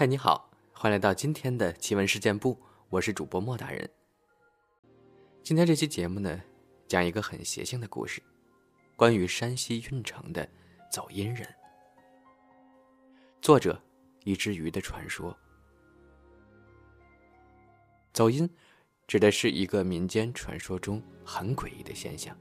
[0.00, 2.58] 嗨，你好，欢迎来到今天的奇闻事件部，
[2.88, 3.90] 我是主播莫大人。
[5.42, 6.40] 今天这期节目呢，
[6.88, 8.22] 讲一个很邪性的故事，
[8.96, 10.48] 关于山西运城的
[10.90, 11.46] 走阴人。
[13.42, 13.78] 作者：
[14.24, 15.36] 一只鱼的传说。
[18.14, 18.48] 走阴，
[19.06, 22.34] 指的是一个民间传说中很诡异的现象，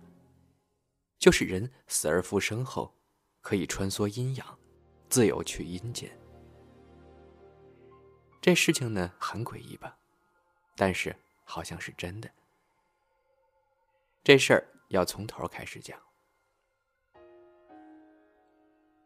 [1.18, 2.96] 就是人死而复生后，
[3.42, 4.60] 可以穿梭阴阳，
[5.10, 6.10] 自由去阴间。
[8.42, 9.98] 这事情呢很诡异吧，
[10.76, 12.30] 但是好像是真的。
[14.24, 16.00] 这事儿要从头开始讲。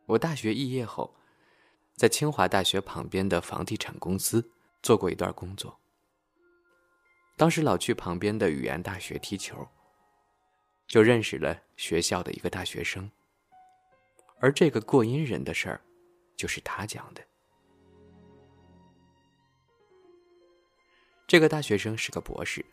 [0.05, 1.15] 我大学毕业后，
[1.95, 4.51] 在清华大学旁边的房地产公司
[4.81, 5.79] 做过一段工作。
[7.35, 9.67] 当时老去旁边的语言大学踢球，
[10.85, 13.09] 就认识了学校的一个大学生。
[14.39, 15.81] 而这个过阴人的事儿，
[16.35, 17.25] 就是他讲的。
[21.33, 22.63] 这个大学生是个博士，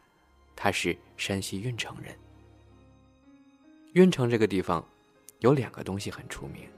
[0.55, 2.15] 他是山西运城人。
[3.95, 4.87] 运城这个地方，
[5.39, 6.69] 有两个东西很出名，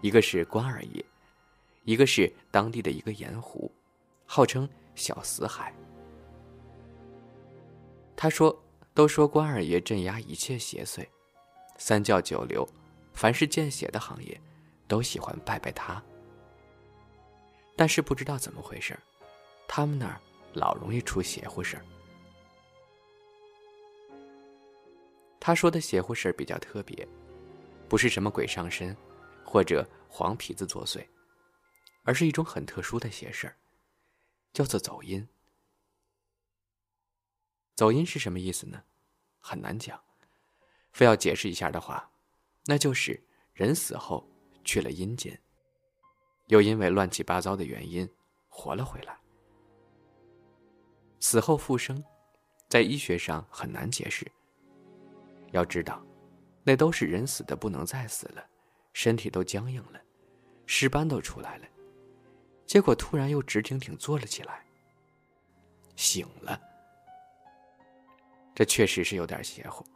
[0.00, 1.04] 一个是关二爷，
[1.84, 3.70] 一个是当地的一个盐湖，
[4.24, 5.70] 号称小死海。
[8.16, 8.58] 他说
[8.94, 11.06] ：“都说关二爷镇压一切邪祟，
[11.76, 12.66] 三教九流，
[13.12, 14.40] 凡是见血的行业，
[14.88, 16.02] 都喜欢拜拜他。
[17.76, 18.98] 但是不知道怎么回事，
[19.68, 20.18] 他们那儿
[20.54, 21.84] 老容易出邪乎事儿。
[25.40, 27.06] 他说的邪乎事儿比较特别，
[27.88, 28.96] 不是什么鬼上身，
[29.44, 31.04] 或者黄皮子作祟，
[32.04, 33.56] 而是一种很特殊的邪事儿，
[34.52, 35.26] 叫做走阴。”
[37.74, 38.84] 走阴是什么意思呢？
[39.40, 40.00] 很难讲。
[40.92, 42.08] 非要解释一下的话，
[42.66, 43.20] 那就是
[43.54, 44.28] 人死后
[44.62, 45.40] 去了阴间，
[46.48, 48.08] 又因为乱七八糟的原因
[48.48, 49.18] 活了回来。
[51.22, 52.02] 死后复生，
[52.68, 54.28] 在医学上很难解释。
[55.52, 56.04] 要知道，
[56.64, 58.44] 那都是人死的不能再死了，
[58.92, 60.00] 身体都僵硬了，
[60.66, 61.64] 尸斑都出来了，
[62.66, 64.66] 结果突然又直挺挺坐了起来，
[65.94, 66.60] 醒了。
[68.52, 69.86] 这确实是有点邪乎。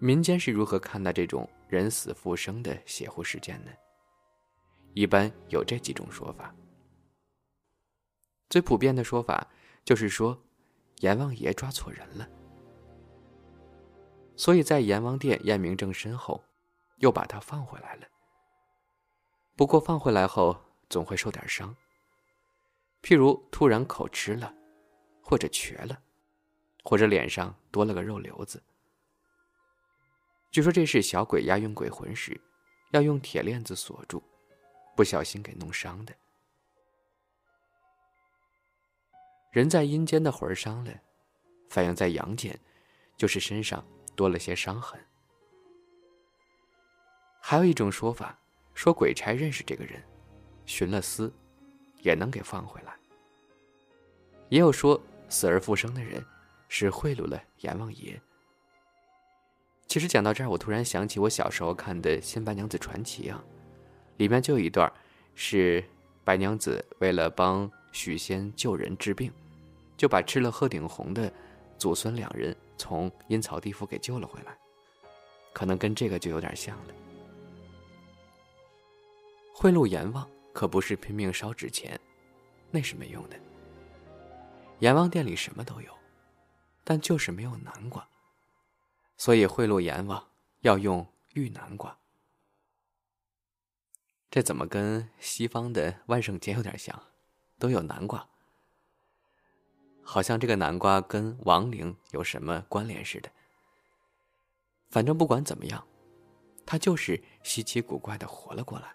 [0.00, 3.70] 民间是如何看待这种人死复生的邪乎事件呢？
[4.94, 6.52] 一般有这几种说法。
[8.48, 9.46] 最普遍的说法
[9.84, 10.40] 就是说，
[11.00, 12.28] 阎王爷抓错人了，
[14.36, 16.44] 所以在阎王殿验明正身后，
[16.96, 18.06] 又把他放回来了。
[19.56, 20.56] 不过放回来后
[20.88, 21.74] 总会受点伤，
[23.02, 24.54] 譬如突然口吃了，
[25.22, 26.00] 或者瘸了。
[26.86, 28.62] 或者脸上多了个肉瘤子。
[30.50, 32.38] 据说这是小鬼押运鬼魂时，
[32.90, 34.22] 要用铁链子锁住，
[34.94, 36.14] 不小心给弄伤的。
[39.54, 40.92] 人在阴间的魂儿伤了，
[41.68, 42.58] 反映在阳间，
[43.16, 45.00] 就是身上多了些伤痕。
[47.40, 48.36] 还有一种说法，
[48.74, 50.02] 说鬼差认识这个人，
[50.66, 51.32] 寻了私，
[52.02, 52.96] 也能给放回来。
[54.48, 56.20] 也有说死而复生的人。
[56.66, 58.20] 是贿赂了阎王爷。
[59.86, 63.44] 其实讲到这儿，我突然想起我小时候看的《新白娘子传奇》啊，
[64.16, 64.92] 里面就有一段，
[65.36, 65.84] 是
[66.24, 69.32] 白娘子为了帮许仙救人治病，
[70.04, 71.32] 就把吃了鹤顶红的
[71.78, 74.54] 祖孙两人从阴曹地府给救了回来，
[75.54, 76.94] 可能跟这个就有点像了。
[79.54, 81.98] 贿赂阎王可不是拼命烧纸钱，
[82.70, 83.36] 那是没用的。
[84.80, 85.90] 阎王殿里什么都有。
[86.86, 88.06] 但就是没有南瓜，
[89.16, 90.22] 所以贿赂阎王
[90.60, 91.96] 要用玉南瓜。
[94.30, 97.02] 这怎么跟西方的万圣节有点像？
[97.58, 98.28] 都有南瓜，
[100.04, 103.30] 好像这个南瓜跟亡灵有什么关联似的。
[104.90, 105.84] 反正不管怎么样，
[106.64, 108.94] 他就是稀奇古怪的活了过来。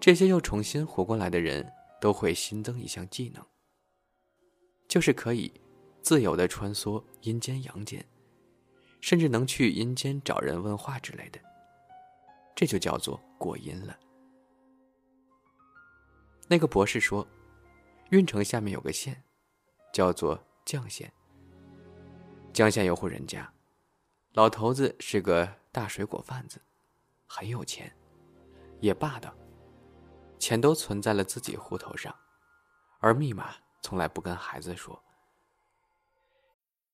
[0.00, 3.44] 这些又重新活过来的人都会新增一项技能，
[4.88, 5.52] 就是可以。
[6.02, 8.06] 自由的穿梭阴间阳间，
[9.00, 11.40] 甚至能去阴间找人问话之类的，
[12.54, 13.98] 这就叫做过阴了。
[16.46, 17.26] 那个博士说，
[18.14, 19.24] 运城下面有个县，
[19.92, 21.12] 叫做绛县。
[22.52, 23.52] 绛县有户人家，
[24.34, 26.62] 老头子是个大水果贩子，
[27.26, 27.92] 很有钱，
[28.78, 29.34] 也霸道，
[30.38, 32.14] 钱都存在了自己户头上，
[33.00, 35.03] 而密码从来不跟孩子说。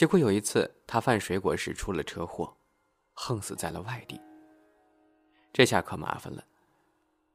[0.00, 2.56] 结果有一次，他贩水果时出了车祸，
[3.12, 4.18] 横死在了外地。
[5.52, 6.42] 这下可麻烦了。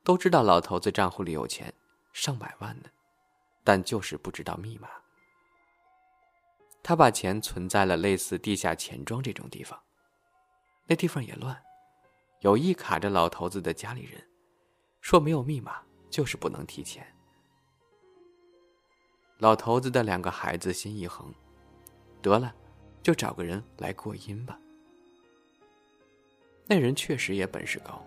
[0.04, 1.72] 都知道老头子账户里有钱，
[2.12, 2.90] 上百万呢，
[3.64, 4.90] 但就是不知道密码。
[6.82, 9.80] 他把钱存在了类似地下钱庄这种地方，
[10.88, 11.56] 那地方也乱，
[12.40, 14.28] 有意卡着老头子的家里人，
[15.02, 17.06] 说没有密码就是不能提钱。
[19.38, 21.32] 老头子的两个孩子心一横。
[22.26, 22.56] 得了，
[23.04, 24.60] 就找个人来过阴吧。
[26.66, 28.04] 那人确实也本事高，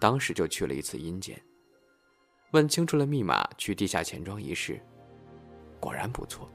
[0.00, 1.40] 当时就去了一次阴间，
[2.50, 4.82] 问清楚了密码，去地下钱庄一试，
[5.78, 6.50] 果然不错。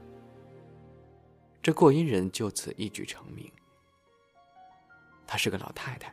[1.62, 3.50] 这过阴人就此一举成名。
[5.26, 6.12] 她是个老太太，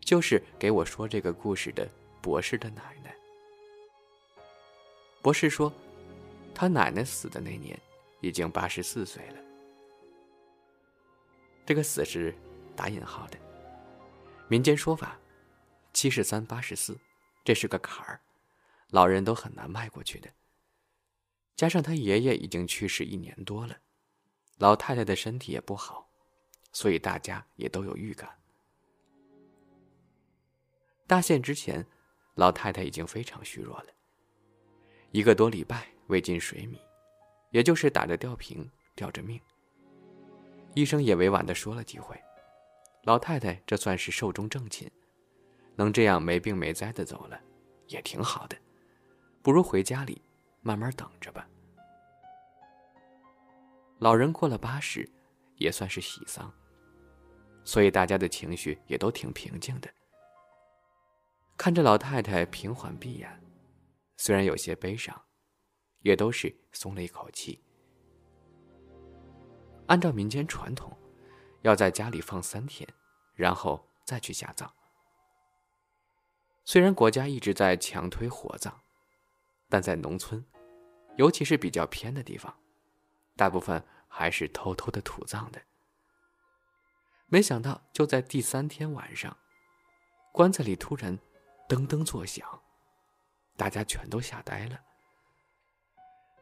[0.00, 1.88] 就是给我说这个故事的
[2.20, 3.16] 博士的奶奶。
[5.22, 5.72] 博士说，
[6.54, 7.78] 他奶奶死的那年。
[8.20, 9.36] 已经八十四岁了。
[11.64, 12.34] 这个“死”是
[12.74, 13.38] 打引号的。
[14.48, 15.18] 民间说法，
[15.92, 16.98] 七十三、八十四，
[17.44, 18.20] 这是个坎儿，
[18.90, 20.30] 老人都很难迈过去的。
[21.54, 23.76] 加上他爷爷已经去世一年多了，
[24.56, 26.08] 老太太的身体也不好，
[26.72, 28.30] 所以大家也都有预感。
[31.06, 31.86] 大限之前，
[32.34, 33.88] 老太太已经非常虚弱了，
[35.10, 36.80] 一个多礼拜未进水米。
[37.50, 39.40] 也就是打着吊瓶吊着命，
[40.74, 42.14] 医生也委婉的说了几回，
[43.04, 44.90] 老太太这算是寿终正寝，
[45.74, 47.40] 能这样没病没灾的走了，
[47.86, 48.56] 也挺好的，
[49.42, 50.20] 不如回家里
[50.60, 51.48] 慢慢等着吧。
[53.98, 55.08] 老人过了八十，
[55.56, 56.52] 也算是喜丧，
[57.64, 59.88] 所以大家的情绪也都挺平静的。
[61.56, 63.42] 看着老太太平缓闭眼，
[64.18, 65.20] 虽然有些悲伤。
[66.00, 67.62] 也都是松了一口气。
[69.86, 70.96] 按照民间传统，
[71.62, 72.86] 要在家里放三天，
[73.34, 74.70] 然后再去下葬。
[76.64, 78.72] 虽然国家一直在强推火葬，
[79.68, 80.44] 但在农村，
[81.16, 82.54] 尤其是比较偏的地方，
[83.36, 85.62] 大部分还是偷偷的土葬的。
[87.26, 89.34] 没想到就在第三天晚上，
[90.32, 91.18] 棺材里突然
[91.66, 92.46] 噔噔作响，
[93.56, 94.78] 大家全都吓呆了。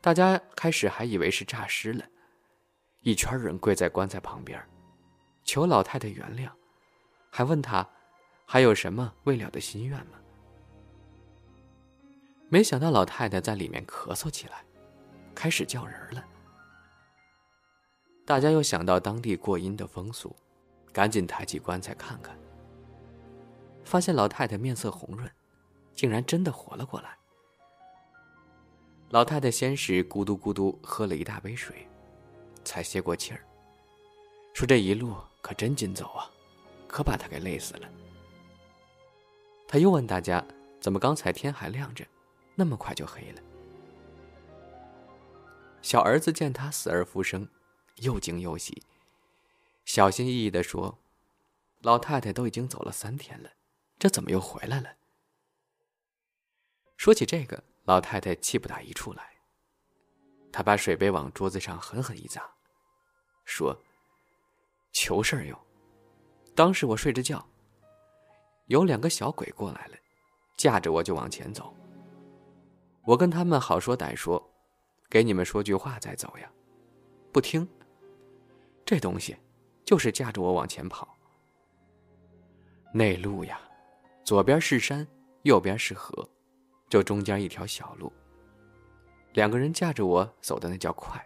[0.06, 2.06] 大家开始还以为是诈尸了，
[3.00, 4.64] 一圈人跪在棺材旁边，
[5.42, 6.48] 求老太太原谅，
[7.28, 7.84] 还问她
[8.44, 10.12] 还有什么未了的心愿吗？
[12.48, 14.64] 没想到老太太在里面咳嗽起来，
[15.34, 16.24] 开始叫人了。
[18.24, 20.36] 大家又想到当地过阴的风俗，
[20.92, 22.38] 赶紧抬起棺材看看，
[23.82, 25.28] 发现老太太面色红润，
[25.96, 27.18] 竟然真的活了过来。
[29.10, 31.86] 老太太先是咕嘟咕嘟喝了一大杯水，
[32.64, 33.40] 才歇过气儿。
[34.52, 36.28] 说这一路可真紧走啊，
[36.88, 37.88] 可把她给累死了。
[39.68, 40.44] 他又问大家
[40.80, 42.04] ：“怎么刚才天还亮着，
[42.54, 43.42] 那么快就黑了？”
[45.82, 47.48] 小儿子见他死而复生，
[47.96, 48.82] 又惊又喜，
[49.84, 50.98] 小心翼翼的说
[51.82, 53.50] ：“老太太都已经走了三天了，
[53.98, 54.96] 这怎么又回来了？”
[56.98, 57.62] 说起这个。
[57.86, 59.22] 老太太气不打一处来，
[60.52, 62.42] 她把水杯往桌子上狠狠一砸，
[63.44, 63.80] 说
[64.92, 65.56] ：“求事儿哟！
[66.56, 67.48] 当时我睡着觉，
[68.66, 69.96] 有两个小鬼过来了，
[70.56, 71.72] 架着我就往前走。
[73.04, 74.44] 我跟他们好说歹说，
[75.08, 76.50] 给你们说句话再走呀，
[77.32, 77.66] 不听。
[78.84, 79.36] 这东西
[79.84, 81.16] 就是架着我往前跑。
[82.92, 83.60] 那路呀，
[84.24, 85.06] 左边是山，
[85.42, 86.28] 右边是河。”
[86.88, 88.12] 就中间一条小路，
[89.32, 91.24] 两个人架着我走的那叫快，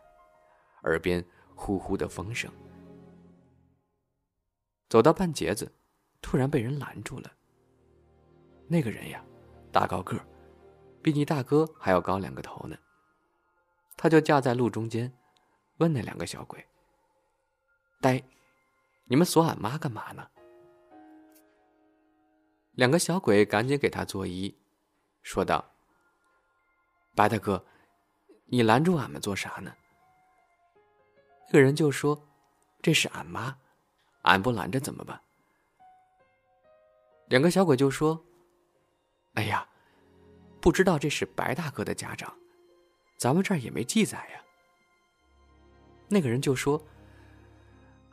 [0.84, 1.24] 耳边
[1.54, 2.50] 呼呼的风声。
[4.88, 5.70] 走到半截子，
[6.22, 7.30] 突然被人拦住了。
[8.66, 9.24] 那个人呀，
[9.70, 10.18] 大高个，
[11.02, 12.76] 比你大哥还要高两个头呢。
[13.96, 15.12] 他就架在路中间，
[15.76, 16.66] 问那两个小鬼
[18.00, 18.22] ：“呆，
[19.04, 20.26] 你们锁俺妈干嘛呢？”
[22.72, 24.54] 两个小鬼赶紧给他作揖。
[25.22, 25.64] 说道
[27.14, 27.64] ：“白大哥，
[28.46, 29.74] 你拦住俺们做啥呢？”
[31.48, 32.28] 那个人就说
[32.80, 33.56] ：“这是俺妈，
[34.22, 35.20] 俺不拦着怎么办？”
[37.28, 38.24] 两个小鬼就说
[39.34, 39.66] ：“哎呀，
[40.60, 42.32] 不知道这是白大哥的家长，
[43.16, 44.40] 咱们这儿也没记载呀。”
[46.08, 46.82] 那个人就说：“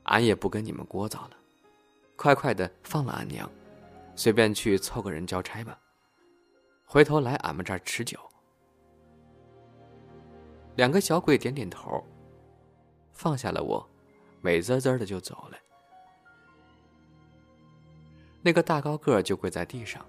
[0.03, 1.31] 俺也不跟你们聒噪了，
[2.15, 3.49] 快快的放了俺娘，
[4.15, 5.79] 随便去凑个人交差吧。
[6.87, 8.17] 回头来俺们这儿吃酒。”
[10.77, 12.01] 两个小鬼点点头，
[13.11, 13.85] 放下了我，
[14.41, 15.57] 美滋滋的就走了。
[18.41, 20.05] 那个大高个就跪在地上，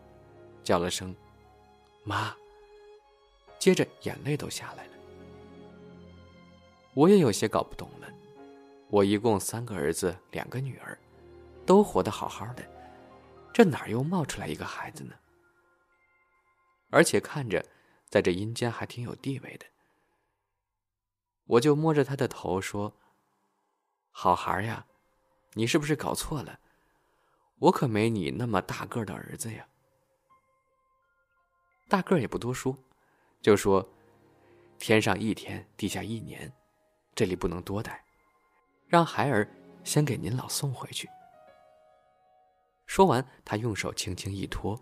[0.62, 1.14] 叫了声
[2.04, 2.32] “妈”，
[3.58, 4.92] 接着眼泪都下来了。
[6.94, 8.08] 我也有些搞不懂了，
[8.88, 10.96] 我一共三个儿子，两个女儿，
[11.66, 12.62] 都活得好好的，
[13.52, 15.14] 这哪又冒出来一个孩子呢？
[16.90, 17.64] 而且看着，
[18.08, 19.66] 在这阴间还挺有地位的。
[21.44, 22.94] 我就摸着他的头说
[24.10, 24.86] ：“好孩呀，
[25.54, 26.60] 你是不是搞错了？
[27.58, 29.66] 我可没你那么大个的儿子呀。”
[31.88, 32.76] 大个也不多说，
[33.40, 33.88] 就说
[34.78, 36.52] ：“天上一天，地下一年，
[37.14, 38.04] 这里不能多待，
[38.86, 39.50] 让孩儿
[39.84, 41.08] 先给您老送回去。”
[42.84, 44.78] 说完，他用手轻轻一托，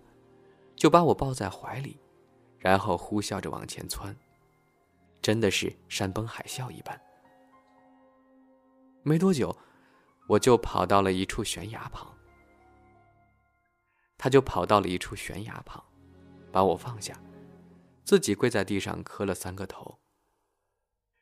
[0.76, 1.98] 就把我抱在怀里，
[2.58, 4.14] 然后呼啸着往前窜。
[5.22, 7.00] 真的是山崩海啸一般。
[9.02, 9.56] 没多久，
[10.28, 12.14] 我就跑到了一处悬崖旁，
[14.18, 15.82] 他就跑到了一处悬崖旁，
[16.52, 17.20] 把我放下，
[18.04, 19.98] 自己跪在地上磕了三个头，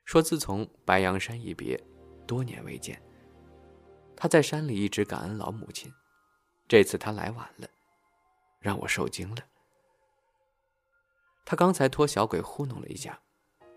[0.05, 1.83] 说：“自从白杨山一别，
[2.27, 3.01] 多年未见。
[4.17, 5.93] 他在山里一直感恩老母亲，
[6.69, 7.69] 这次他来晚了，
[8.64, 9.38] 让我受惊了。
[11.46, 13.20] 他刚才托小鬼糊弄了一下。”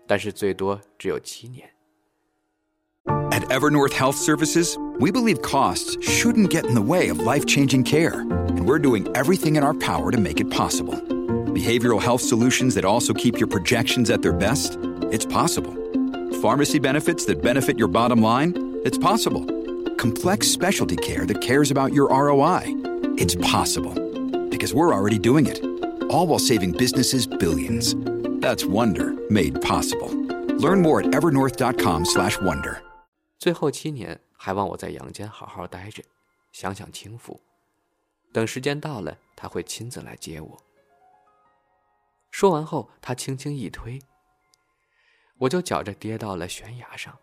[0.07, 1.69] 但是最多只有七年。
[3.31, 8.65] At Evernorth Health Services, we believe costs shouldn't get in the way of life-changing care, and
[8.65, 10.95] we're doing everything in our power to make it possible.
[11.53, 14.77] Behavioral health solutions that also keep your projections at their best?
[15.11, 15.73] It's possible.
[16.41, 18.53] Pharmacy benefits that benefit your bottom line?
[18.85, 19.45] It's possible.
[19.95, 22.63] Complex specialty care that cares about your ROI?
[23.17, 23.93] It's possible.
[24.58, 25.62] Because we're already doing it.
[26.10, 27.94] All while saving businesses billions.
[28.40, 30.08] That's Wonder made possible.
[30.58, 32.82] Learn more at evernorth.com/wonder.
[33.38, 36.02] 最后七年还望我在阳间好好待着，
[36.50, 37.40] 享享清福。
[38.32, 40.64] 等时间到了，他会亲自来接我。
[42.32, 44.00] 说完后，他轻轻一推，
[45.38, 47.16] 我就觉着跌到了悬崖上，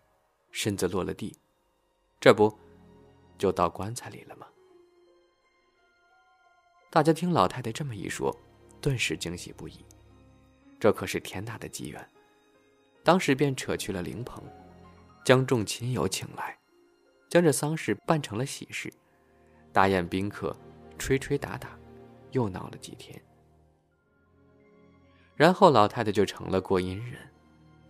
[0.50, 1.36] 身子落了地，
[2.18, 2.58] 这不
[3.36, 4.46] 就到棺材里了吗？
[6.96, 8.34] 大家听老太太这么一说，
[8.80, 9.84] 顿时惊喜不已。
[10.80, 12.10] 这可是天大的机缘，
[13.04, 14.42] 当时便扯去了灵棚，
[15.22, 16.58] 将众亲友请来，
[17.28, 18.90] 将这丧事办成了喜事，
[19.74, 20.56] 大宴宾客，
[20.96, 21.78] 吹吹打打，
[22.30, 23.22] 又闹了几天。
[25.34, 27.20] 然后老太太就成了过阴人，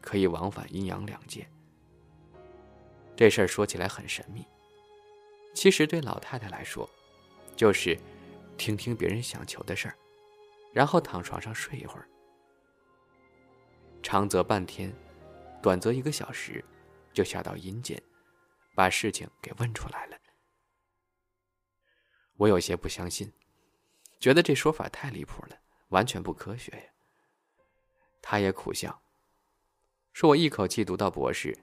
[0.01, 1.47] 可以往返阴阳两界。
[3.15, 4.45] 这事儿说起来很神秘，
[5.55, 6.91] 其实对老太太来说，
[7.55, 7.97] 就是
[8.57, 9.97] 听听别人想求的事儿，
[10.73, 12.09] 然后躺床上睡一会儿。
[14.03, 14.93] 长则半天，
[15.63, 16.65] 短则一个小时，
[17.13, 18.01] 就下到阴间，
[18.75, 20.17] 把事情给问出来了。
[22.37, 23.33] 我有些不相信，
[24.21, 25.59] 觉得这说法太离谱了，
[25.89, 26.93] 完全不科学呀。
[28.21, 29.03] 他也苦笑，
[30.13, 31.57] 说我一口气读到博士，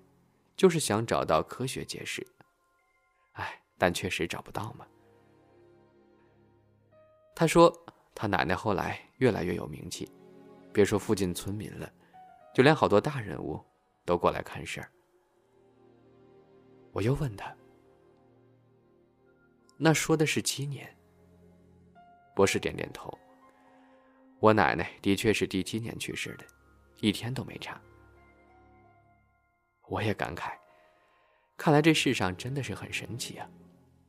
[0.56, 2.26] 就是想找到科学解释。
[3.34, 4.88] 哎，但确实找不到嘛。
[7.36, 7.72] 他说
[8.13, 10.10] 他奶奶后来越来越有名气，
[10.72, 11.92] 别说附近村民了。
[12.54, 13.60] 就连好多大人物
[14.06, 14.92] 都过来看事儿。
[16.92, 17.52] 我又问他
[19.75, 20.88] ：“那说的是七年？”
[22.36, 23.12] 博士点点头。
[24.40, 26.46] 我奶奶的确是第七年去世的，
[27.00, 27.82] 一天都没差。
[29.88, 30.52] 我也感慨，
[31.58, 33.50] 看来这世上真的是很神奇啊！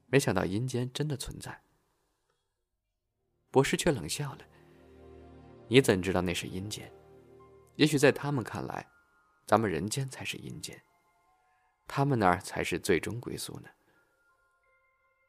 [0.09, 1.59] 没想到阴间真的存在。
[3.55, 4.39] 博士却冷笑了
[5.71, 6.93] ：“你怎知道那是阴间？”
[7.79, 8.85] 也许在他们看来，
[9.47, 10.83] 咱们人间才是阴间，
[11.87, 13.69] 他们那儿才是最终归宿呢。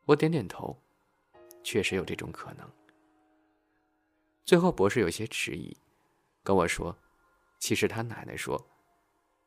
[0.05, 0.75] 我点点头，
[1.63, 2.67] 确实有这种可能。
[4.43, 5.77] 最后，博士有些迟疑，
[6.41, 6.97] 跟我说
[7.61, 8.59] ：“其实他奶奶说，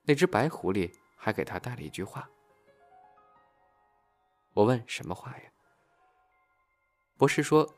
[0.04, 2.30] 那只白狐狸还给他带了一句话。”
[4.54, 5.52] 我问：“什么话呀？”
[7.18, 7.74] 博士说：“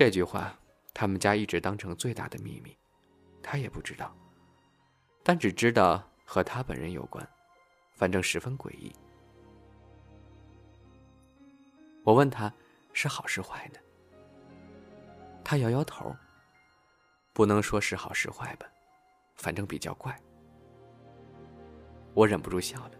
[0.00, 0.58] 这句话，
[0.94, 2.74] 他们家一直当成最大的秘密，
[3.42, 4.16] 他也不知道。”
[5.22, 7.28] 但只知道和他本人有关，
[7.92, 8.90] 反正十分诡异。
[12.02, 12.50] 我问他
[12.94, 13.78] 是好是坏呢？
[15.44, 16.16] 他摇摇头。
[17.34, 18.66] 不能说是好是坏吧，
[19.34, 20.18] 反正比较怪。
[22.14, 22.92] 我忍不住笑了。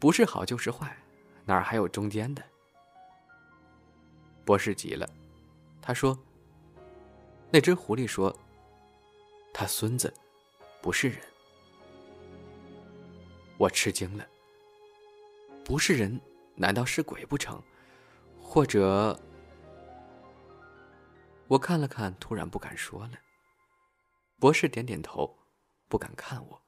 [0.00, 0.98] 不是好就是坏，
[1.44, 2.42] 哪还有中间的？
[4.44, 5.08] 博士急了，
[5.88, 6.14] 他说
[7.50, 8.38] ：“那只狐狸说，
[9.54, 10.12] 他孙子
[10.82, 11.18] 不是人。”
[13.56, 14.28] 我吃惊了。
[15.64, 16.20] 不是人，
[16.56, 17.58] 难道是鬼不成？
[18.38, 19.18] 或者……
[21.46, 23.12] 我看了看，突然不敢说了。
[24.38, 25.38] 博士点点头，
[25.88, 26.62] 不敢看我，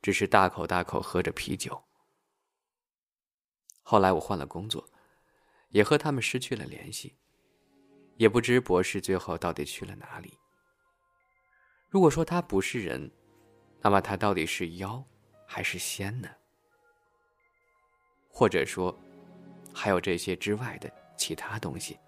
[0.00, 1.84] 只是大口大口喝着啤酒。
[3.82, 4.88] 后来我换了工作，
[5.68, 7.18] 也和他们失去了联系，
[8.16, 10.38] 也不知博士最后到底去了哪里。
[11.88, 13.10] 如果说他不是人，
[13.80, 15.04] 那么他到底是妖
[15.46, 16.28] 还是仙呢？
[18.28, 18.96] 或者说，
[19.72, 21.98] 还有这些之外的其他东西？